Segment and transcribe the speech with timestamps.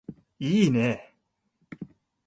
[0.39, 1.15] いいね